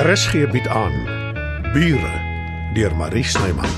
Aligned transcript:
RSG 0.00 0.48
bied 0.48 0.68
aan 0.68 0.92
Bure 1.72 2.16
deur 2.72 2.96
Marie 2.96 3.24
Snyman. 3.24 3.68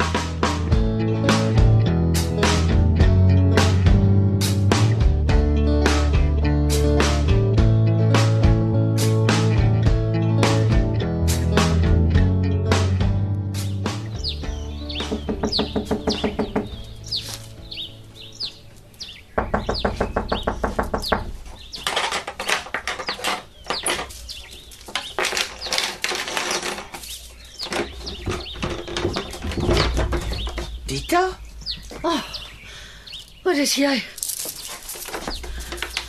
Dita? 30.93 31.25
Wat 33.53 33.61
is 33.61 33.75
jy? 33.77 33.99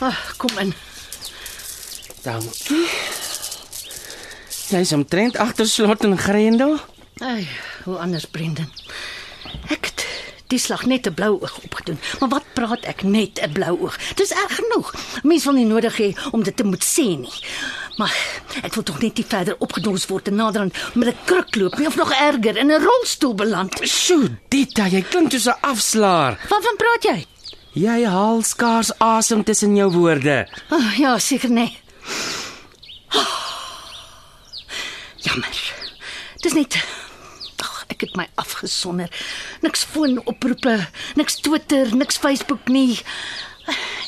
Ah, 0.00 0.16
kom 0.40 0.54
in. 0.62 0.70
Dankie. 2.24 2.86
Jy's 4.72 4.92
omtrent 4.96 5.36
agter 5.36 5.68
slot 5.68 6.06
en 6.08 6.16
grendel? 6.16 6.78
Ai, 7.20 7.44
hoe 7.84 7.98
anders 8.00 8.24
Brendan. 8.32 8.70
Ek 9.68 9.90
het 9.90 10.06
die 10.48 10.58
slag 10.58 10.86
net 10.88 11.04
'n 11.04 11.12
blou 11.12 11.36
oog 11.36 11.58
opgedoen. 11.68 12.00
Maar 12.20 12.28
wat 12.28 12.48
praat 12.56 12.88
ek 12.88 13.02
net 13.02 13.36
'n 13.36 13.52
blou 13.52 13.76
oog? 13.80 13.98
Dis 14.16 14.32
erg 14.32 14.54
genoeg. 14.56 14.94
Mense 15.22 15.44
wil 15.44 15.60
nie 15.60 15.68
nodig 15.68 15.96
hê 16.00 16.16
om 16.32 16.42
dit 16.42 16.56
te 16.56 16.64
moet 16.64 16.84
sê 16.84 17.12
nie. 17.20 17.38
Maar 17.96 18.16
ek 18.62 18.74
wil 18.74 18.82
tog 18.82 19.00
net 19.02 19.16
nie 19.16 19.26
verder 19.28 19.56
opgedons 19.58 20.06
word 20.06 20.28
en 20.28 20.34
naderhand 20.34 20.94
met 20.94 21.08
'n 21.08 21.24
kruk 21.24 21.54
loop 21.56 21.76
nie 21.78 21.86
of 21.86 21.96
nog 21.96 22.12
erger 22.12 22.56
in 22.56 22.72
'n 22.72 22.82
rolstoel 22.84 23.34
beland. 23.34 23.80
Sjoe, 23.82 24.30
Dita, 24.48 24.86
jy 24.86 25.02
klink 25.02 25.30
soos 25.30 25.46
'n 25.46 25.60
afslaer. 25.60 26.40
Waarvan 26.48 26.76
praat 26.76 27.02
jy? 27.02 27.26
Jy 27.74 28.04
haal 28.06 28.42
skaars 28.46 28.92
asem 29.02 29.42
tussen 29.42 29.74
jou 29.74 29.88
woorde. 29.90 30.44
Oh, 30.70 30.90
ja, 30.98 31.16
seker 31.18 31.50
nee. 31.50 31.72
Oh, 33.14 33.32
jammer. 35.24 35.58
Dis 36.42 36.54
net 36.54 36.78
Ag, 37.64 37.84
ek 37.90 38.04
het 38.04 38.16
my 38.18 38.28
afgesonder. 38.38 39.10
Niks 39.64 39.82
foonoproepe, 39.90 40.76
niks 41.18 41.40
Twitter, 41.42 41.90
niks 41.96 42.20
Facebook 42.20 42.68
nie. 42.70 43.00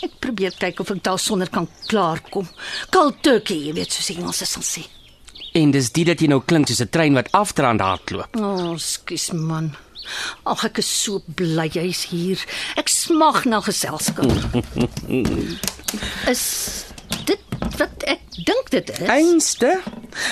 Ek 0.04 0.18
probeer 0.20 0.54
kyk 0.60 0.82
of 0.84 0.92
ek 0.92 1.02
daar 1.06 1.18
sonder 1.18 1.50
kan 1.50 1.66
klaarkom. 1.88 2.46
Cold 2.92 3.22
turkey, 3.24 3.64
jy 3.66 3.74
weet 3.78 3.96
soos 3.96 4.12
die 4.12 4.18
Engelse 4.20 4.46
sal 4.46 4.66
sê. 4.66 4.84
En 5.56 5.72
dis 5.72 5.88
dit 5.90 6.06
dat 6.06 6.20
jy 6.20 6.28
nou 6.28 6.42
klink 6.44 6.68
soos 6.68 6.84
'n 6.84 6.92
trein 6.92 7.14
wat 7.16 7.32
afdraand 7.32 7.80
hardloop. 7.80 8.36
O, 8.36 8.44
oh, 8.44 8.76
skus 8.76 9.32
man. 9.32 9.72
Ag, 10.44 10.64
ek 10.70 10.78
is 10.82 10.90
so 11.02 11.22
bly 11.38 11.68
jy's 11.72 12.04
hier. 12.10 12.40
Ek 12.76 12.88
smag 12.92 13.44
na 13.44 13.60
geselskap. 13.64 14.30
is 16.32 16.44
dit 17.26 17.42
wat 17.78 18.06
ek 18.08 18.22
dink 18.46 18.70
dit 18.70 18.90
is? 18.94 19.08
Einste. 19.10 19.80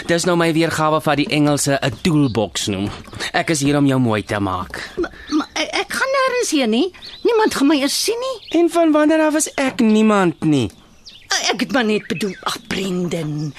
Dis 0.09 0.25
nou 0.29 0.37
my 0.41 0.51
weergawe 0.57 1.01
van 1.05 1.19
die 1.21 1.29
Engelse 1.29 1.79
'n 1.81 1.99
toolbox 2.03 2.69
noem. 2.73 2.91
Ek 3.33 3.51
is 3.51 3.61
hier 3.61 3.77
om 3.79 3.87
jou 3.87 3.99
mooi 4.01 4.23
te 4.23 4.39
maak. 4.41 4.81
Maar, 4.97 5.13
maar 5.29 5.51
ek, 5.55 5.69
ek 5.85 5.93
gaan 5.99 6.15
nêrens 6.19 6.51
heen 6.51 6.71
nie. 6.71 6.89
Niemand 7.23 7.55
gaan 7.55 7.69
my 7.69 7.81
eers 7.81 7.99
sien 8.05 8.19
nie. 8.19 8.61
En 8.61 8.71
van 8.71 8.93
wanneer 8.93 9.27
af 9.27 9.35
is 9.35 9.51
ek 9.55 9.81
niemand 9.81 10.45
nie? 10.45 10.71
Ek 11.51 11.61
het 11.61 11.73
maar 11.73 11.85
net 11.85 12.07
bedoel, 12.07 12.35
ag 12.47 12.59
Brendan. 12.69 13.53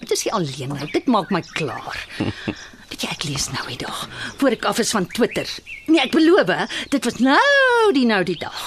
Dit 0.00 0.10
is 0.10 0.24
nie 0.24 0.32
alleenheid, 0.32 0.92
dit 0.92 1.06
maak 1.06 1.30
my 1.30 1.42
klaar. 1.52 1.98
Weet 2.96 3.10
jy, 3.10 3.12
ek 3.12 3.24
lees 3.28 3.46
nou 3.52 3.62
die 3.68 3.82
dag 3.82 3.96
voor 4.40 4.54
ek 4.56 4.62
af 4.70 4.78
is 4.80 4.90
van 4.96 5.04
Twitter. 5.12 5.44
Nee, 5.84 6.00
ek 6.00 6.14
beloof, 6.14 6.48
dit 6.88 7.04
was 7.04 7.18
nou 7.20 7.90
die 7.92 8.06
nou 8.08 8.22
die 8.24 8.38
dag. 8.40 8.60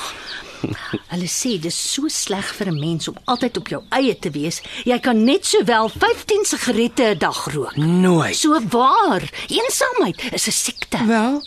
Hulle 1.10 1.30
sê 1.34 1.56
dis 1.58 1.74
so 1.74 2.06
sleg 2.14 2.46
vir 2.60 2.70
'n 2.70 2.78
mens 2.78 3.10
om 3.10 3.18
altyd 3.26 3.58
op 3.58 3.72
jou 3.74 3.80
eie 3.90 4.14
te 4.14 4.30
wees. 4.30 4.62
Jy 4.86 5.00
kan 5.02 5.24
net 5.26 5.50
sowel 5.50 5.90
15 5.90 6.46
sigarette 6.46 7.08
'n 7.16 7.18
dag 7.18 7.40
rook. 7.56 7.74
Nooit. 7.76 8.36
So 8.36 8.54
waar. 8.70 9.26
Eensaamheid 9.50 10.22
is 10.30 10.46
'n 10.46 10.52
siekte. 10.54 11.02
Wel, 11.08 11.42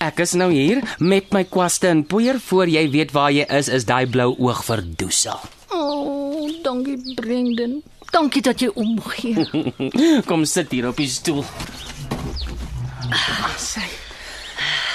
ek 0.00 0.18
is 0.18 0.34
nou 0.34 0.50
hier 0.50 0.82
met 0.98 1.30
my 1.30 1.44
kwaste 1.44 1.86
en 1.86 2.02
poeier 2.02 2.40
voor 2.40 2.66
jy 2.66 2.90
weet 2.90 3.12
waar 3.12 3.30
jy 3.30 3.46
is, 3.46 3.68
is 3.68 3.84
daai 3.84 4.10
blou 4.10 4.34
oog 4.34 4.64
verdoesel. 4.64 5.38
O, 5.70 5.78
oh, 5.78 6.50
dankie 6.62 7.14
Brendan. 7.14 7.82
Dankie 8.10 8.42
dat 8.42 8.58
jy 8.58 8.70
omgee. 8.74 9.46
Kom 10.28 10.44
sit 10.44 10.70
hier 10.70 10.88
op 10.88 10.96
die 10.96 11.08
stoel. 11.08 11.44
Sy. 13.58 13.86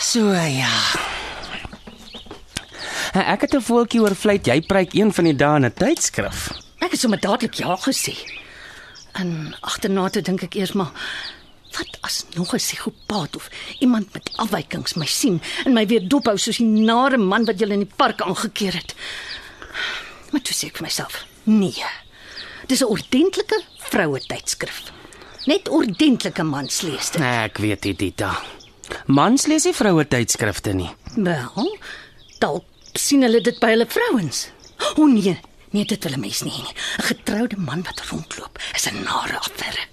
So 0.02 0.32
ja. 0.32 0.72
Ek 3.16 3.42
het 3.42 3.56
'n 3.56 3.62
voeltjie 3.62 4.02
oor 4.02 4.16
vleit 4.16 4.46
jy 4.48 4.62
preek 4.62 4.94
een 4.94 5.14
van 5.14 5.24
die 5.24 5.36
dae 5.36 5.56
in 5.56 5.66
'n 5.66 5.74
tydskrif. 5.74 6.52
Ek 6.80 6.92
het 6.92 7.00
sommer 7.00 7.20
dadelik 7.20 7.54
ja 7.54 7.76
gesê. 7.76 8.16
En 9.14 9.56
agterna 9.62 10.10
toe 10.10 10.22
dink 10.22 10.44
ek 10.44 10.56
eers 10.56 10.74
maar 10.74 10.92
wat 11.78 11.98
as 12.02 12.26
nog 12.36 12.54
'n 12.54 12.58
psigopaat 12.58 13.36
of 13.36 13.50
iemand 13.80 14.14
met 14.14 14.32
afwykings 14.36 14.94
my 14.94 15.06
sien 15.06 15.42
en 15.66 15.74
my 15.74 15.88
weer 15.88 16.08
dophou 16.08 16.38
soos 16.38 16.58
die 16.58 16.66
nare 16.66 17.18
man 17.18 17.46
wat 17.46 17.60
julle 17.60 17.74
in 17.74 17.86
die 17.86 17.96
park 17.96 18.22
aangekeer 18.22 18.74
het. 18.74 18.96
Maar 20.32 20.42
toe 20.42 20.56
sê 20.56 20.68
ek 20.68 20.78
vir 20.78 20.84
myself, 20.84 21.26
nee. 21.44 21.86
Dis 22.68 22.82
'n 22.82 22.86
ordentlike 22.86 23.64
vroue 23.78 24.20
tydskrif. 24.20 24.92
Net 25.46 25.70
ordentlike 25.70 26.44
mans 26.44 26.82
lees 26.82 27.12
dit. 27.14 27.22
Ek 27.22 27.60
weet 27.62 27.84
dit, 27.86 27.98
Dita. 27.98 28.32
Mans 29.06 29.46
lees 29.50 29.66
nie 29.68 29.74
vroue 29.78 30.06
tydskrifte 30.10 30.74
nie. 30.74 30.90
Wel, 31.16 31.70
dalk 32.42 32.98
sien 32.98 33.26
hulle 33.26 33.42
dit 33.46 33.60
by 33.62 33.74
hulle 33.76 33.86
vrouens. 33.90 34.48
O 34.96 35.06
oh, 35.06 35.10
nee, 35.12 35.36
nee 35.76 35.86
dit 35.86 36.04
wil 36.04 36.18
'n 36.18 36.20
mens 36.26 36.42
nie 36.44 36.52
nie. 36.66 36.74
'n 37.00 37.08
Getroude 37.10 37.58
man 37.58 37.86
wat 37.86 38.02
rondloop 38.10 38.58
is 38.74 38.88
'n 38.90 39.04
nare 39.04 39.38
affære. 39.38 39.86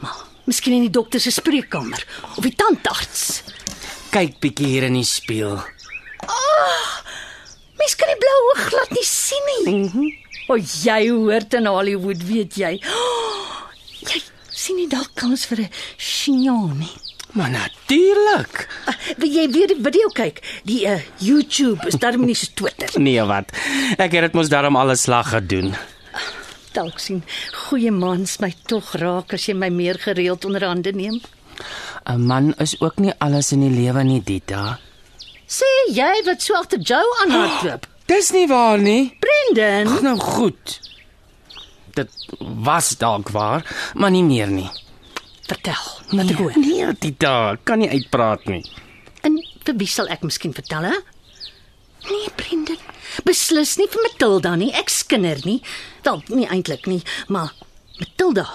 Maar 0.00 0.24
miskien 0.44 0.74
in 0.74 0.88
die 0.88 0.96
dokter 0.98 1.20
se 1.20 1.30
spreekkamer 1.30 2.06
of 2.36 2.42
die 2.42 2.54
tandarts. 2.56 3.42
Kyk 4.10 4.40
bietjie 4.40 4.66
hier 4.66 4.82
in 4.82 4.94
die 4.94 5.04
spieël. 5.04 5.60
Mens 7.76 7.94
kan 7.96 8.08
die 8.08 8.18
blou 8.18 8.38
oog 8.50 8.68
glad 8.68 8.90
nie 8.90 9.04
sien 9.04 9.44
nie. 9.46 9.90
Mm 9.92 10.26
o, 10.48 10.56
jy 10.56 11.08
hoort 11.10 11.54
in 11.58 11.66
Hollywood, 11.66 12.20
weet 12.28 12.56
jy. 12.60 12.72
Oh, 12.86 13.15
nie 14.76 14.88
dalk 14.88 15.10
kans 15.14 15.46
vir 15.50 15.60
'n 15.66 15.70
chignon 15.96 16.78
nie. 16.78 16.96
Maar 17.36 17.50
natuurlik. 17.50 18.68
Uh, 18.88 19.26
jy 19.34 19.44
weer 19.52 19.68
die 19.68 19.80
video 19.82 20.08
kyk? 20.08 20.40
Die 20.64 20.86
uh, 20.88 21.00
YouTube 21.20 21.84
is 21.86 21.98
darm 22.00 22.24
nie 22.24 22.34
so 22.34 22.46
Twitter. 22.54 22.88
Nee, 23.00 23.20
wat? 23.28 23.52
Ek 23.98 24.12
het 24.12 24.30
dit 24.30 24.32
mos 24.38 24.48
daarom 24.48 24.76
alles 24.76 25.02
slag 25.04 25.30
gedoen. 25.34 25.74
Dalk 26.72 26.98
sien 27.00 27.22
goeie 27.52 27.90
mans 27.92 28.38
my 28.40 28.52
tog 28.68 28.94
raak 29.00 29.32
as 29.36 29.46
jy 29.48 29.54
my 29.54 29.68
meer 29.68 29.98
gereeld 30.00 30.44
onder 30.44 30.64
hande 30.64 30.92
neem. 30.92 31.20
'n 32.06 32.26
Man 32.26 32.54
is 32.58 32.80
ook 32.80 32.98
nie 32.98 33.12
alles 33.18 33.52
in 33.52 33.60
die 33.60 33.72
lewe 33.82 34.02
nie, 34.04 34.20
Dita. 34.24 34.78
Sê 35.46 35.68
jy 35.94 36.22
wat 36.24 36.42
so 36.42 36.54
agter 36.54 36.78
Joe 36.78 37.06
aanhardloop? 37.24 37.86
Dis 38.10 38.30
nie 38.30 38.46
waar 38.46 38.78
nie. 38.78 39.16
Brendan, 39.20 39.92
Ag, 39.96 40.02
Nou 40.02 40.18
goed. 40.18 40.80
Dit 41.96 42.12
was 42.66 42.92
dalk 43.00 43.30
waar, 43.32 43.64
maar 43.94 44.12
nie 44.12 44.24
meer 44.24 44.50
nie. 44.52 44.68
vertel. 45.46 45.84
Ek 46.18 46.32
hoor. 46.40 46.56
Nee, 46.58 46.86
Dita, 46.98 47.52
ek 47.54 47.64
kan 47.68 47.78
nie 47.78 47.88
uitpraat 47.92 48.46
nie. 48.50 48.64
En 49.22 49.36
vir 49.66 49.76
wie 49.78 49.86
sal 49.90 50.08
ek 50.10 50.24
miskien 50.26 50.52
vertel 50.54 50.88
hè? 50.88 50.94
Nee, 52.06 52.30
Brendan. 52.38 52.78
Beslis 53.26 53.76
nie 53.78 53.86
vir 53.90 54.02
Matilda 54.08 54.56
nie. 54.58 54.72
Ek 54.74 54.90
skinder 54.90 55.38
nie. 55.46 55.60
Wel, 56.06 56.20
nie 56.34 56.48
eintlik 56.50 56.86
nie, 56.90 57.00
maar 57.30 57.54
Matilda 57.98 58.46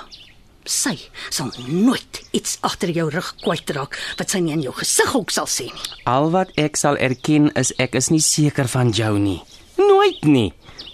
sy 0.67 0.93
sal 1.33 1.49
nooit 1.65 2.19
iets 2.37 2.59
agter 2.67 2.91
jou 2.93 3.07
rug 3.09 3.31
kwytraak 3.41 3.95
wat 4.19 4.29
sy 4.29 4.43
nie 4.45 4.53
in 4.53 4.61
jou 4.67 4.73
gesig 4.77 5.15
ook 5.17 5.31
sal 5.33 5.47
sê 5.49 5.65
nie. 5.71 5.87
Al 6.05 6.29
wat 6.35 6.51
ek 6.61 6.77
sal 6.77 6.99
erken 7.01 7.49
is 7.57 7.73
ek 7.81 7.95
is 7.97 8.11
nie 8.13 8.21
seker 8.21 8.69
van 8.69 8.91
jou 8.93 9.15
nie. 9.19 9.39
Nooit 9.81 10.21
nie. 10.27 10.51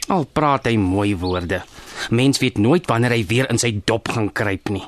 Al 0.07 0.23
praat 0.31 0.69
hy 0.69 0.77
mooi 0.79 1.17
woorde. 1.19 1.61
Mens 2.09 2.39
weet 2.39 2.57
nooit 2.57 2.85
wanneer 2.87 3.11
hy 3.11 3.25
weer 3.27 3.49
in 3.51 3.59
sy 3.59 3.73
dop 3.83 4.07
gaan 4.07 4.31
kruip 4.31 4.69
nie. 4.71 4.85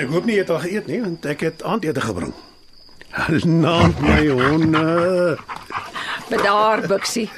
Ek 0.00 0.08
hoop 0.08 0.24
nie 0.24 0.38
jy 0.38 0.40
het 0.46 0.50
al 0.54 0.62
geëet 0.64 0.86
nie, 0.88 1.02
want 1.04 1.26
ek 1.28 1.44
het 1.44 1.62
aandete 1.66 2.00
gebring. 2.00 2.32
Naam 3.44 3.92
my 4.00 4.22
honde. 4.32 5.36
Bedaar, 6.30 6.86
Bixie. 6.88 7.28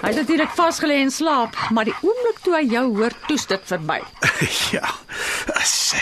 Hy 0.00 0.08
het 0.08 0.16
natuurlik 0.16 0.52
vasgelê 0.56 1.02
en 1.04 1.10
slaap, 1.12 1.56
maar 1.70 1.84
die 1.84 1.96
oomblik 2.00 2.38
toe 2.40 2.54
hy 2.56 2.62
jou 2.72 2.86
hoor, 2.96 3.12
toets 3.28 3.46
dit 3.50 3.66
verby. 3.72 4.00
Ja, 4.72 4.86
sê. 5.66 6.00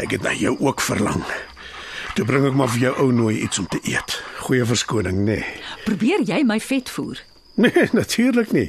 Ek 0.00 0.14
het 0.16 0.22
na 0.24 0.32
jou 0.32 0.54
ook 0.58 0.80
verlang. 0.80 1.20
Toe 2.14 2.24
bring 2.24 2.46
ek 2.48 2.56
maar 2.56 2.70
vir 2.72 2.86
jou 2.86 2.92
ou 3.04 3.08
nooi 3.12 3.36
iets 3.42 3.58
om 3.60 3.66
te 3.68 3.80
eet. 3.82 4.16
Goeie 4.46 4.64
verskoning, 4.64 5.20
nê. 5.26 5.40
Nee. 5.42 5.62
Probeer 5.84 6.24
jy 6.24 6.40
my 6.46 6.56
vet 6.62 6.90
voer? 6.90 7.20
nee, 7.64 7.88
natuurlik 7.92 8.54
nie. 8.56 8.68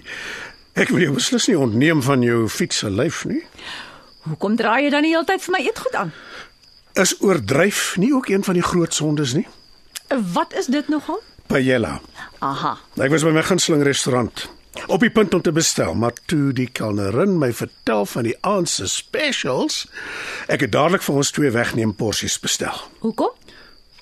Ek 0.75 0.91
wil 0.91 1.05
jou 1.05 1.13
beslis 1.15 1.47
nie 1.47 1.57
ontneem 1.57 2.01
van 2.03 2.25
jou 2.25 2.45
fiets 2.51 2.83
se 2.83 2.89
lyf 2.91 3.23
nie. 3.29 3.43
Hoekom 4.25 4.57
draai 4.59 4.88
jy 4.88 4.89
dan 4.91 5.05
die 5.07 5.13
hele 5.13 5.27
tyd 5.29 5.45
vir 5.45 5.55
my 5.55 5.61
eetgoed 5.63 5.95
aan? 6.01 6.11
Is 6.99 7.15
oordryf 7.21 7.93
nie 8.01 8.11
ook 8.15 8.27
een 8.33 8.43
van 8.43 8.57
die 8.59 8.65
groot 8.65 8.93
sondes 8.93 9.38
nie? 9.38 9.45
Wat 10.33 10.53
is 10.57 10.67
dit 10.73 10.91
nogal? 10.91 11.21
Paella. 11.55 12.01
Aha. 12.43 12.75
Ek 12.99 13.13
was 13.13 13.23
by 13.23 13.31
my 13.31 13.41
gunsteling 13.45 13.83
restaurant 13.87 14.49
op 14.91 14.99
die 14.99 15.09
punt 15.09 15.33
om 15.33 15.39
te 15.41 15.53
bestel, 15.55 15.93
maar 15.95 16.11
toe 16.27 16.51
die 16.51 16.67
kelnerin 16.67 17.37
my 17.39 17.53
vertel 17.55 18.03
van 18.11 18.25
die 18.27 18.35
aand 18.43 18.67
se 18.69 18.89
specials, 18.91 19.85
ek 20.51 20.65
het 20.65 20.73
dadelik 20.75 21.05
vir 21.05 21.21
ons 21.21 21.31
twee 21.31 21.51
wegneem 21.55 21.93
porsies 21.95 22.35
bestel. 22.43 22.75
Hoekom? 23.05 23.31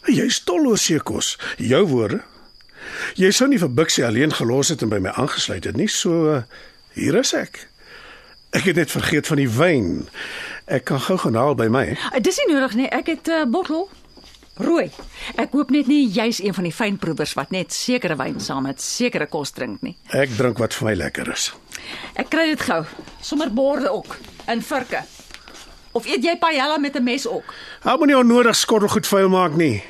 Jy 0.10 0.26
is 0.32 0.42
dol 0.48 0.66
oor 0.72 0.82
seekos, 0.82 1.36
jou 1.62 1.84
woorde. 1.94 2.24
Jy 3.22 3.30
sou 3.38 3.48
nie 3.52 3.62
vir 3.62 3.70
Bixie 3.70 4.08
alleen 4.08 4.34
gelos 4.34 4.74
het 4.74 4.82
en 4.82 4.90
by 4.90 5.00
my 5.06 5.14
aangesluit 5.14 5.70
het 5.70 5.78
nie, 5.78 5.88
so 5.88 6.34
uh, 6.34 6.42
hier 6.98 7.22
is 7.22 7.36
ek. 7.38 7.68
Ek 8.58 8.66
het 8.72 8.82
net 8.82 8.92
vergeet 8.92 9.30
van 9.30 9.40
die 9.40 9.50
wyn. 9.50 10.08
Ek 10.66 10.90
kan 10.90 11.06
gou 11.06 11.22
gaan 11.22 11.38
haal 11.38 11.54
by 11.56 11.70
my. 11.70 11.86
Uh, 12.10 12.18
Dis 12.18 12.42
nie 12.42 12.50
nodig 12.56 12.74
nie. 12.82 12.90
Ek 12.90 13.14
het 13.14 13.30
'n 13.30 13.46
uh, 13.46 13.50
bottel 13.50 13.88
rooi. 14.58 14.92
Ek 15.36 15.52
hoop 15.52 15.72
net 15.74 15.88
nie 15.88 16.08
jy's 16.10 16.40
een 16.44 16.54
van 16.54 16.64
die 16.64 16.74
fynproevers 16.74 17.34
wat 17.34 17.52
net 17.52 17.74
sekere 17.74 18.16
wyn 18.16 18.40
saam 18.40 18.64
met 18.64 18.82
sekere 18.82 19.26
kos 19.26 19.52
drink 19.52 19.82
nie. 19.82 19.96
Ek 20.10 20.30
drink 20.38 20.58
wat 20.58 20.74
vir 20.74 20.90
my 20.90 20.96
lekker 20.96 21.32
is. 21.34 21.52
Ek 22.16 22.30
kry 22.30 22.48
dit 22.52 22.62
gou. 22.62 22.84
Sommer 23.22 23.50
borde 23.54 23.92
ook 23.92 24.18
in 24.48 24.62
virke. 24.62 25.04
Of 25.94 26.06
eet 26.10 26.24
jy 26.26 26.38
paella 26.42 26.78
met 26.78 26.96
'n 26.96 27.04
mes 27.04 27.28
ook? 27.28 27.54
Hou 27.82 27.98
moenie 27.98 28.18
onnodig 28.18 28.56
skottelgoed 28.56 29.08
vuil 29.08 29.30
maak 29.30 29.56
nie. 29.56 29.84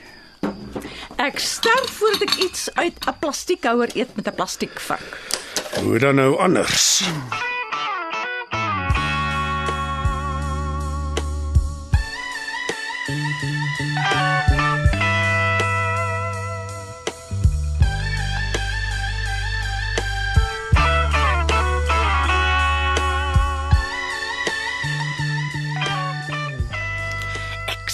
Ek 1.18 1.39
sterf 1.39 1.89
voordat 2.00 2.21
ek 2.21 2.36
iets 2.36 2.69
uit 2.74 2.95
'n 3.07 3.15
plastiekhouer 3.19 3.89
eet 3.95 4.15
met 4.15 4.27
'n 4.27 4.36
plastiekvak. 4.36 5.19
Hoe 5.83 6.00
dan 6.00 6.15
nou 6.15 6.38
anders? 6.38 7.04
Ek 7.04 7.53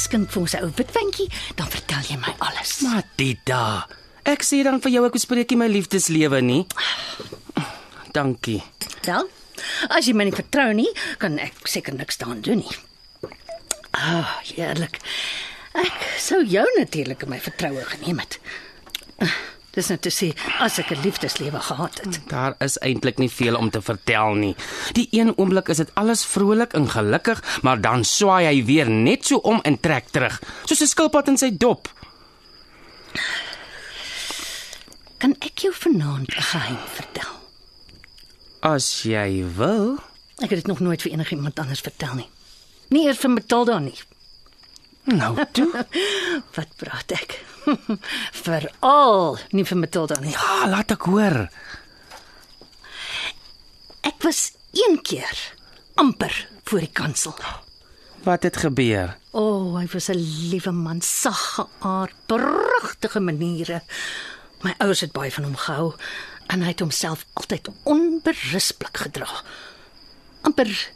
skink 0.10 0.32
vir 0.34 0.42
ons 0.42 0.56
'n 0.58 0.66
ou 0.66 0.72
witwyntjie, 0.74 1.30
dan 1.56 1.70
vertel 1.70 2.04
jy 2.10 2.18
my 2.18 2.34
alles. 2.42 2.82
Maar 2.82 3.06
Dita, 3.16 3.86
ek 4.26 4.42
sê 4.42 4.64
dan 4.66 4.82
vir 4.82 4.92
jou 4.92 5.06
ek 5.06 5.14
bespreek 5.14 5.54
my 5.54 5.68
liefdeslewe 5.70 6.42
nie. 6.42 6.66
Dankie. 8.12 8.64
Wel, 9.06 9.30
as 9.90 10.08
jy 10.08 10.14
my 10.14 10.26
nie 10.26 10.34
vertrou 10.34 10.74
nie, 10.74 10.90
kan 11.22 11.38
ek 11.38 11.68
seker 11.70 11.94
niks 11.94 12.18
daaraan 12.18 12.42
doen 12.42 12.64
nie. 12.66 12.76
Ah, 13.94 14.18
oh, 14.18 14.32
heerlik. 14.56 14.98
Ek 15.74 16.18
sou 16.18 16.42
jou 16.46 16.66
natuurlik 16.78 17.24
in 17.24 17.30
my 17.30 17.40
vertroue 17.40 17.86
geneem 17.86 18.20
het. 18.20 18.40
Dis 19.75 19.89
net 19.92 20.01
te 20.01 20.10
sê 20.10 20.31
as 20.60 20.80
ek 20.80 20.92
'n 20.92 21.01
liefdeslewe 21.01 21.60
gehad 21.60 22.01
het. 22.01 22.19
Daar 22.27 22.56
is 22.60 22.77
eintlik 22.77 23.18
nie 23.18 23.30
veel 23.30 23.56
om 23.56 23.69
te 23.69 23.81
vertel 23.81 24.33
nie. 24.33 24.56
Die 24.94 25.07
een 25.12 25.38
oomblik 25.38 25.69
is 25.69 25.77
dit 25.77 25.92
alles 25.94 26.25
vrolik 26.25 26.74
en 26.74 26.89
gelukkig, 26.89 27.44
maar 27.62 27.81
dan 27.81 28.04
swaai 28.04 28.45
hy 28.45 28.66
weer 28.66 28.89
net 28.89 29.25
so 29.25 29.38
om 29.38 29.60
en 29.63 29.80
trek 29.80 30.10
terug, 30.10 30.42
soos 30.66 30.81
'n 30.81 30.88
skilpad 30.88 31.27
in 31.27 31.38
sy 31.38 31.51
dop. 31.57 31.88
Kan 35.18 35.36
ek 35.39 35.60
jou 35.60 35.74
vanaand 35.74 36.30
'n 36.30 36.42
geheim 36.42 36.77
vertel? 36.95 37.33
As 38.62 39.04
jy 39.04 39.45
wil. 39.56 39.98
Ek 40.38 40.50
het 40.50 40.60
dit 40.60 40.68
nog 40.68 40.80
nooit 40.80 41.01
vir 41.01 41.12
enigiemand 41.12 41.60
anders 41.60 41.81
vertel 41.81 42.13
nie. 42.16 42.30
Nie 42.89 43.06
eers 43.06 43.18
vir 43.18 43.30
Matilda 43.30 43.80
nie. 43.80 44.00
Nou 45.04 45.46
toe. 45.51 45.86
Wat 46.56 46.75
praat 46.75 47.12
ek? 47.12 47.38
Veral 48.44 49.38
nie 49.56 49.66
vir 49.66 49.78
Matilda 49.78 50.19
nie. 50.19 50.34
Ja, 50.34 50.68
laat 50.69 50.92
ek 50.96 51.07
hoor. 51.10 51.48
Ek 54.06 54.19
was 54.25 54.51
een 54.75 55.00
keer 55.04 55.38
amper 56.00 56.34
voor 56.69 56.84
die 56.86 56.94
kansel. 56.94 57.36
Wat 58.24 58.44
het 58.44 58.57
gebeur? 58.57 59.16
O, 59.31 59.42
oh, 59.42 59.78
hy 59.78 59.86
was 59.94 60.10
'n 60.10 60.19
liewe 60.51 60.72
man, 60.72 61.02
sagge 61.02 61.68
aard, 61.80 62.16
pragtige 62.28 63.19
maniere. 63.19 63.81
My 64.62 64.75
ouers 64.78 65.02
het 65.02 65.12
baie 65.16 65.31
van 65.31 65.44
hom 65.44 65.56
gehou 65.56 65.94
en 66.50 66.62
hy 66.62 66.74
het 66.74 66.80
homself 66.80 67.25
altyd 67.34 67.69
onberispelik 67.84 68.98
gedra. 68.98 69.30
amper 70.42 70.92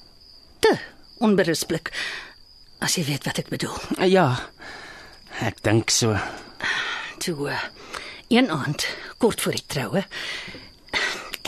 te 0.60 0.78
onberispelik. 1.18 1.92
As 2.84 2.98
jy 3.00 3.06
weet 3.08 3.24
wat 3.26 3.40
ek 3.40 3.50
bedoel. 3.54 3.78
Ja. 4.12 4.28
Ek 5.42 5.64
dink 5.64 5.90
so. 5.94 6.18
Toe 7.24 7.50
uh, 7.50 7.62
een 8.28 8.52
aand 8.52 8.88
kort 9.18 9.42
voor 9.42 9.56
die 9.56 9.68
troue 9.72 10.04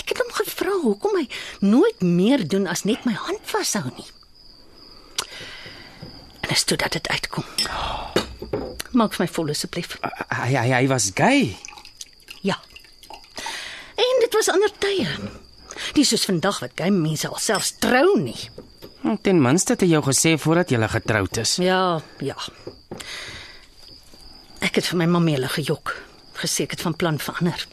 ek 0.05 0.13
het 0.13 0.21
hom 0.21 0.33
gevra 0.37 0.73
hoekom 0.83 1.17
hy 1.17 1.25
nooit 1.65 2.03
meer 2.05 2.43
doen 2.45 2.67
as 2.69 2.83
net 2.85 3.07
my 3.09 3.15
hand 3.17 3.41
vashou 3.49 3.87
nie. 3.89 4.05
En 6.45 6.51
dis 6.51 6.65
toe 6.69 6.77
dat 6.77 6.93
dit 6.93 7.09
uitkom. 7.09 7.47
Maak 8.93 9.17
my 9.17 9.25
vol 9.27 9.49
asseblief. 9.55 9.97
Hy 10.29 10.51
hy, 10.53 10.67
hy 10.75 10.83
was 10.91 11.09
gay. 11.17 11.55
Ja. 12.45 12.59
En 13.97 14.21
dit 14.21 14.37
was 14.37 14.51
ander 14.53 14.71
tye. 14.77 15.09
Dis 15.97 16.13
soos 16.13 16.27
vandag 16.29 16.61
wat 16.61 16.77
gay 16.77 16.93
mense 16.93 17.27
alselfs 17.27 17.73
trou 17.81 18.13
nie. 18.21 18.37
Ten 19.21 19.41
minste 19.41 19.75
het 19.75 19.83
hy 19.85 19.91
jou 19.93 20.01
gesê 20.05 20.33
voordat 20.41 20.71
jy 20.73 20.79
getroud 20.89 21.37
is. 21.37 21.55
Ja, 21.61 22.01
ja. 22.19 22.35
Ek 24.65 24.79
het 24.79 24.87
vir 24.89 24.97
my 25.03 25.05
mamma 25.05 25.35
hulle 25.35 25.49
gejok, 25.51 25.93
gesê 26.41 26.65
ek 26.65 26.77
het 26.77 26.85
van 26.85 26.95
plan 26.97 27.19
verander. 27.21 27.67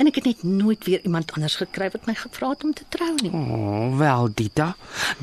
En 0.00 0.08
ek 0.08 0.20
het 0.20 0.28
net 0.28 0.42
nooit 0.42 0.84
weer 0.84 1.00
iemand 1.04 1.32
anders 1.32 1.56
gekry 1.60 1.88
wat 1.92 2.06
my 2.08 2.14
gevra 2.18 2.52
het 2.52 2.64
om 2.64 2.72
te 2.76 2.84
trou 2.92 3.10
nie. 3.22 3.32
O, 3.32 3.40
oh, 3.40 3.98
wel 3.98 4.28
Dita. 4.34 4.72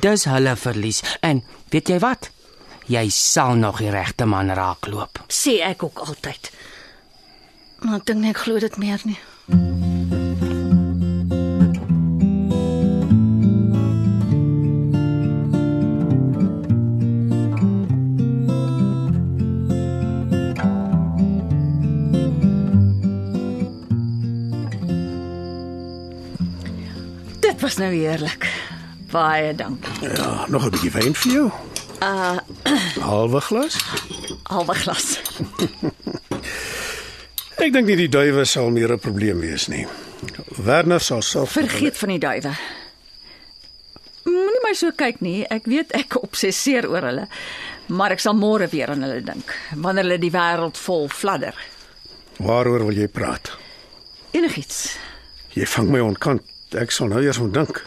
Dis 0.02 0.26
hulle 0.30 0.56
verlies. 0.56 1.04
En 1.26 1.44
weet 1.70 1.90
jy 1.94 2.00
wat? 2.02 2.32
Jy 2.90 3.06
sal 3.14 3.58
nog 3.60 3.82
die 3.84 3.92
regte 3.94 4.26
man 4.26 4.50
raakloop. 4.56 5.22
Sê 5.30 5.60
ek 5.66 5.84
ook 5.86 6.02
altyd. 6.08 6.52
Maar 7.86 8.00
ek 8.02 8.08
dink 8.10 8.32
ek 8.32 8.46
glo 8.46 8.62
dit 8.62 8.78
meer 8.82 9.04
nie. 9.06 9.20
Nou 27.80 27.92
heerlik. 27.94 28.48
Baie 29.12 29.56
dankie. 29.56 30.10
Ja, 30.10 30.46
nog 30.48 30.66
'n 30.66 30.70
bietjie 30.76 30.92
wyn 30.92 31.16
vir 31.16 31.32
jou. 31.32 31.52
Uh 32.02 32.38
halwe 33.02 33.42
glas. 33.42 33.78
Halwe 34.44 34.74
glas. 34.76 35.18
Ek 37.64 37.74
dink 37.74 37.88
nie 37.88 37.96
die 37.96 38.10
duwe 38.12 38.46
sal 38.46 38.70
meer 38.72 38.92
'n 38.94 39.00
probleem 39.00 39.40
wees 39.40 39.68
nie. 39.68 39.88
Werner 40.64 41.00
sal 41.00 41.22
self 41.22 41.52
Vergeet 41.52 41.98
van 41.98 42.10
die 42.10 42.20
duwe. 42.20 42.54
Moenie 44.24 44.62
my 44.64 44.74
so 44.74 44.92
kyk 44.92 45.22
nie. 45.22 45.44
Ek 45.50 45.66
weet 45.66 45.92
ek 45.92 46.16
obsesseer 46.24 46.90
oor 46.90 47.02
hulle. 47.02 47.28
Maar 47.88 48.12
ek 48.12 48.20
sal 48.20 48.34
môre 48.38 48.68
weer 48.70 48.90
aan 48.90 49.02
hulle 49.02 49.24
dink 49.26 49.56
wanneer 49.76 50.04
hulle 50.04 50.20
die 50.20 50.32
wêreld 50.32 50.78
vol 50.78 51.08
fladder. 51.10 51.56
Waaroor 52.38 52.86
wil 52.86 52.96
jy 52.96 53.08
praat? 53.08 53.52
Enigiets. 54.32 54.98
Jy 55.56 55.66
vang 55.66 55.90
my 55.90 56.00
onkant. 56.00 56.42
Ek 56.78 56.92
sal 56.94 57.10
nou 57.10 57.22
eers 57.24 57.40
moet 57.42 57.54
dink. 57.54 57.82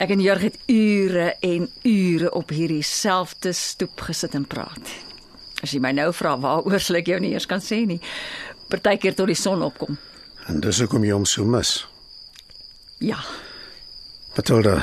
Ek 0.00 0.12
en 0.12 0.20
Jurg 0.20 0.42
het 0.44 0.56
ure 0.68 1.30
en 1.44 1.68
ure 1.88 2.30
op 2.36 2.52
hierdie 2.52 2.84
selfde 2.84 3.52
stoep 3.56 4.00
gesit 4.08 4.36
en 4.36 4.44
praat. 4.48 4.92
As 5.64 5.72
jy 5.72 5.80
my 5.80 5.92
nou 5.96 6.10
vra 6.16 6.36
waaroor 6.40 6.80
sal 6.80 7.00
ek 7.00 7.10
jou 7.12 7.18
nie 7.20 7.32
eers 7.32 7.48
kan 7.48 7.60
sê 7.64 7.82
nie. 7.88 8.00
Partykeer 8.72 9.16
tot 9.16 9.30
die 9.32 9.38
son 9.38 9.64
opkom. 9.64 9.96
En 10.48 10.60
dis 10.60 10.80
hoekom 10.80 11.04
jy 11.04 11.12
hom 11.16 11.26
so 11.28 11.44
mis. 11.48 11.78
Ja, 13.00 13.18
Matilda. 14.36 14.78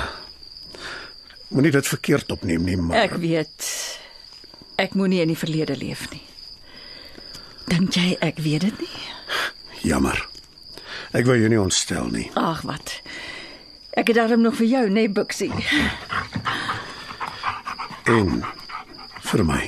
Moenie 1.54 1.72
dit 1.72 1.88
verkeerd 1.88 2.32
opneem 2.34 2.64
nie, 2.66 2.78
maar 2.78 3.04
ek 3.06 3.20
weet. 3.22 3.68
Ek 4.82 4.96
moenie 4.98 5.22
in 5.22 5.30
die 5.30 5.38
verlede 5.38 5.78
leef 5.78 6.08
nie. 6.10 6.24
Dink 7.70 7.94
jy 7.94 8.16
ek 8.26 8.42
weet 8.42 8.66
dit 8.66 8.80
nie? 8.82 9.04
jammer. 9.84 10.33
Ek 11.14 11.28
wou 11.30 11.38
jou 11.38 11.50
nie 11.50 11.62
ontstel 11.62 12.10
nie. 12.10 12.26
Ag 12.40 12.64
wat. 12.66 13.02
Ek 13.94 14.10
het 14.10 14.18
daarom 14.18 14.42
nog 14.42 14.56
vir 14.58 14.66
jou, 14.66 14.90
nee 14.90 15.10
Buxie. 15.10 15.54
En 18.10 18.42
vir 19.30 19.46
my. 19.46 19.62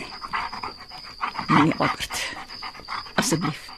Nee, 1.47 1.73
Albert. 1.77 2.23
Asseblief. 3.15 3.69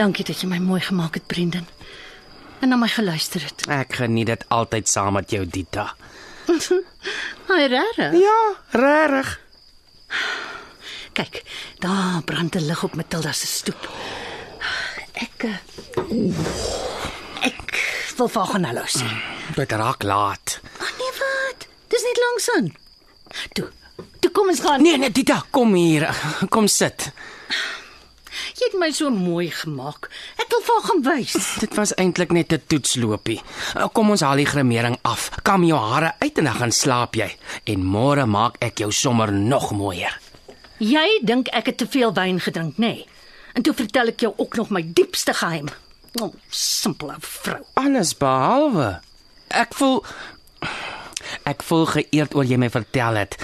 Dankie 0.00 0.24
dat 0.24 0.40
jy 0.40 0.48
my 0.48 0.56
mooi 0.64 0.80
gemaak 0.80 1.18
het, 1.18 1.26
Brendan. 1.28 1.66
En 2.64 2.70
na 2.72 2.76
my 2.80 2.88
geluister 2.88 3.42
het. 3.44 3.66
Ek 3.68 3.98
geniet 4.00 4.30
dit 4.30 4.44
altyd 4.48 4.88
saam 4.88 5.12
met 5.18 5.28
jou, 5.28 5.42
Dita. 5.44 5.90
Haai 7.50 7.66
rare. 7.68 8.06
Ja, 8.16 8.38
regtig. 8.80 9.34
Kyk, 11.12 11.42
daar 11.84 12.22
brand 12.24 12.56
'n 12.56 12.64
lig 12.64 12.84
op 12.84 12.94
Matilda 12.96 13.32
se 13.32 13.46
stoep. 13.46 13.88
Ek 15.12 15.44
eh, 15.44 15.60
ek 17.50 17.76
wil 18.16 18.28
vir 18.28 18.46
gaan 18.46 18.64
hallo 18.64 18.84
sê. 18.88 19.04
Dit 19.56 19.72
raak 19.72 20.02
laat. 20.02 20.60
Ag 20.80 20.92
nee, 20.96 21.12
wat? 21.20 21.68
Dis 21.88 22.02
net 22.08 22.18
langs 22.24 22.50
aan. 22.56 22.72
Toe. 23.52 23.68
Toe 24.20 24.30
kom 24.30 24.48
ons 24.48 24.60
gaan. 24.60 24.82
Nee, 24.82 24.96
nee, 24.96 25.10
Dita, 25.10 25.44
kom 25.50 25.74
hier. 25.74 26.08
Kom 26.48 26.66
sit. 26.68 27.12
Het 28.70 28.78
my 28.78 28.92
so 28.94 29.10
mooi 29.10 29.48
gemaak. 29.50 30.06
Ek 30.38 30.46
wil 30.52 30.60
vir 30.62 30.82
gaan 30.86 31.00
wys. 31.02 31.32
Dit 31.64 31.74
was 31.74 31.90
eintlik 31.98 32.30
net 32.30 32.52
'n 32.54 32.62
toetslopie. 32.70 33.40
Uh, 33.74 33.88
Kom 33.90 34.10
ons 34.14 34.22
haal 34.22 34.38
die 34.38 34.46
gremering 34.46 34.94
af. 35.02 35.30
Kam 35.42 35.64
jou 35.66 35.78
hare 35.78 36.12
uit 36.22 36.38
en 36.38 36.44
dan 36.46 36.54
gaan 36.54 36.72
slaap 36.72 37.18
jy. 37.18 37.26
En 37.66 37.82
môre 37.82 38.26
maak 38.30 38.62
ek 38.62 38.78
jou 38.78 38.92
sommer 38.92 39.32
nog 39.32 39.72
mooier. 39.74 40.14
Jy 40.78 41.18
dink 41.26 41.50
ek 41.50 41.66
het 41.66 41.76
te 41.82 41.86
veel 41.90 42.14
wyn 42.14 42.38
gedrink, 42.38 42.78
nê? 42.78 42.94
Nee. 42.94 43.06
En 43.58 43.62
toe 43.62 43.74
vertel 43.74 44.14
ek 44.14 44.22
jou 44.22 44.32
ook 44.36 44.54
nog 44.56 44.70
my 44.70 44.84
diepste 44.86 45.34
geheim. 45.34 45.66
O, 46.20 46.24
oh, 46.24 46.34
simpele 46.50 47.16
vrou. 47.18 47.58
Alles 47.74 48.14
behalwe. 48.14 49.00
Ek 49.48 49.74
voel 49.74 50.04
ek 51.42 51.62
voel 51.66 51.86
geëerd 51.90 52.34
oor 52.38 52.46
jy 52.46 52.56
my 52.56 52.70
vertel 52.70 53.18
het. 53.18 53.34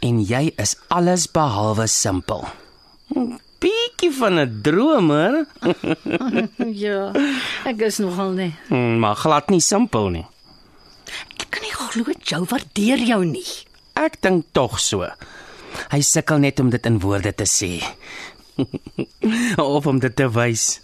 En 0.00 0.24
jy 0.24 0.48
is 0.56 0.78
alles 0.88 1.28
behalwe 1.28 1.86
simpel. 1.86 2.48
Bietjie 4.02 4.18
van 4.18 4.38
'n 4.38 4.62
dromer, 4.62 5.46
Ja, 6.84 7.12
ek 7.64 7.82
is 7.86 7.98
nogal 8.02 8.32
nie. 8.34 8.50
Hmm, 8.66 8.98
maar 8.98 9.14
glad 9.14 9.46
nie 9.48 9.60
simpel 9.62 10.08
nie. 10.10 10.26
Ek 11.38 11.46
kan 11.54 11.62
nie 11.62 11.70
glo 11.70 12.10
jou 12.18 12.42
waardeer 12.50 12.98
jou 12.98 13.22
nie. 13.24 13.46
Ek 13.94 14.18
dink 14.18 14.50
tog 14.58 14.80
so. 14.82 15.06
Hy 15.94 16.00
sukkel 16.02 16.42
net 16.42 16.58
om 16.58 16.70
dit 16.74 16.82
in 16.86 16.98
woorde 16.98 17.30
te 17.30 17.46
sê. 17.46 17.78
of 19.62 19.86
om 19.86 20.02
dit 20.02 20.16
te 20.16 20.26
wys. 20.26 20.80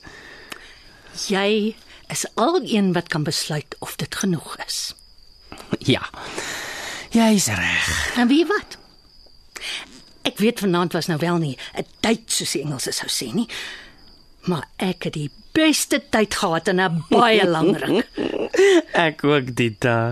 Jy 1.26 1.74
is 2.14 2.22
al 2.38 2.62
een 2.62 2.92
wat 2.94 3.10
kan 3.10 3.26
besluit 3.26 3.74
of 3.82 3.98
dit 3.98 4.14
genoeg 4.14 4.54
is. 4.62 4.94
Ja. 5.82 6.06
Jy's 7.10 7.50
reg. 7.50 8.14
En 8.14 8.30
wie 8.30 8.46
wat? 8.46 8.78
Ek 10.28 10.38
weet 10.38 10.60
vanaand 10.60 10.92
was 10.92 11.06
nou 11.08 11.18
wel 11.18 11.38
nie 11.40 11.56
'n 11.74 11.86
tyd 12.04 12.28
soos 12.28 12.52
die 12.52 12.62
Engelse 12.62 12.92
sou 12.92 13.08
sê 13.08 13.32
nie. 13.34 13.48
Maar 14.44 14.64
ek 14.76 15.04
het 15.04 15.12
die 15.14 15.30
beste 15.52 16.02
tyd 16.10 16.34
gehad 16.34 16.68
in 16.68 16.80
'n 16.80 17.04
baie 17.10 17.46
lang 17.46 17.76
ruk. 17.76 18.06
Ek 19.08 19.24
ook 19.24 19.56
Dita. 19.56 20.10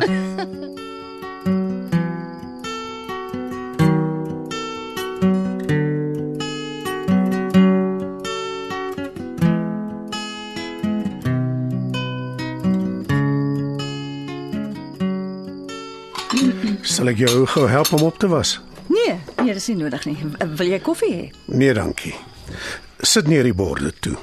Sal 16.83 17.09
ek 17.09 17.19
jou 17.19 17.47
gou 17.47 17.69
help 17.69 17.93
om 17.93 18.03
op 18.03 18.19
te 18.19 18.29
was? 18.29 18.61
Nee, 19.47 19.55
dis 19.55 19.69
nie 19.71 19.77
nodig 19.79 20.05
nie. 20.09 20.17
Wil 20.59 20.73
jy 20.73 20.79
koffie 20.83 21.13
hê? 21.15 21.27
Nee, 21.55 21.71
dankie. 21.77 22.15
Sit 23.07 23.29
neer 23.31 23.47
die 23.47 23.55
borde 23.55 23.93
toe. 24.03 24.17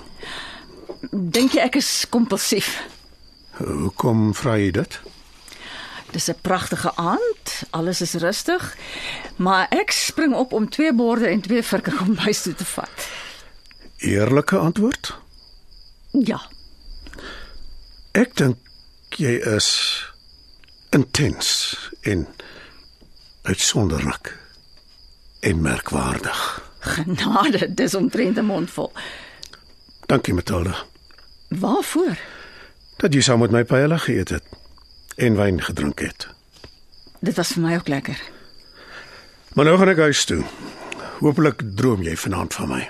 Dink 1.11 1.53
jy 1.55 1.61
ek 1.63 1.77
is 1.79 1.91
kompulsief? 2.11 2.73
Hoekom 3.61 4.33
vra 4.35 4.57
jy 4.59 4.71
dit? 4.75 4.97
Dis 6.11 6.27
'n 6.29 6.35
pragtige 6.41 6.91
aand, 6.99 7.53
alles 7.71 8.01
is 8.01 8.13
rustig, 8.19 8.75
maar 9.37 9.67
ek 9.71 9.91
spring 9.91 10.33
op 10.35 10.51
om 10.53 10.69
twee 10.69 10.93
borde 10.93 11.27
en 11.27 11.41
twee 11.41 11.63
virke 11.63 11.91
kombuis 11.95 12.41
toe 12.41 12.53
te 12.55 12.65
vat. 12.65 13.07
Eerlike 13.97 14.57
antwoord? 14.57 15.15
Ja, 16.11 16.41
Ek 18.13 18.35
dink 18.35 18.57
jy 19.17 19.39
is 19.55 19.69
intens 20.91 21.77
en 22.01 22.27
uitsonderlik 23.41 24.35
en 25.43 25.61
merkwaardig. 25.61 26.41
genade, 26.79 27.73
dis 27.73 27.95
omtrent 27.95 28.37
'n 28.37 28.45
mondvol. 28.45 28.91
Dankie 30.05 30.33
Matilda 30.33 30.75
Waarvoor? 31.47 32.17
dat 32.97 33.13
jy 33.13 33.21
saam 33.21 33.39
met 33.39 33.51
my 33.51 33.63
paella 33.63 33.97
geëet 33.97 34.29
het 34.29 34.43
en 35.15 35.35
wyn 35.35 35.61
gedrink 35.61 35.99
het. 35.99 36.27
Dit 37.19 37.35
was 37.35 37.51
vir 37.55 37.61
my 37.63 37.75
ook 37.75 37.87
lekker. 37.87 38.21
Maar 39.53 39.65
nou 39.65 39.77
gaan 39.77 39.89
ek 39.91 39.97
huis 39.97 40.25
toe. 40.25 40.43
Hoopelik 41.19 41.61
droom 41.75 42.01
jy 42.03 42.15
vanaand 42.17 42.53
van 42.53 42.69
my. 42.69 42.89